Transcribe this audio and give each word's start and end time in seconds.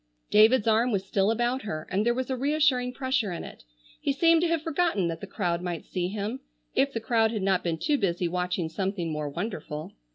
David's 0.31 0.65
arm 0.67 0.91
was 0.91 1.05
still 1.05 1.29
about 1.29 1.61
her, 1.61 1.87
and 1.91 2.03
there 2.03 2.13
was 2.15 2.31
a 2.31 2.35
reassuring 2.35 2.91
pressure 2.91 3.31
in 3.31 3.43
it. 3.43 3.63
He 3.99 4.11
seemed 4.11 4.41
to 4.41 4.47
have 4.47 4.63
forgotten 4.63 5.09
that 5.09 5.21
the 5.21 5.27
crowd 5.27 5.61
might 5.61 5.85
see 5.85 6.07
him—if 6.07 6.91
the 6.91 6.99
crowd 6.99 7.29
had 7.29 7.43
not 7.43 7.63
been 7.63 7.77
too 7.77 7.99
busy 7.99 8.27
watching 8.27 8.67
something 8.67 9.11
more 9.11 9.29
wonderful. 9.29 9.93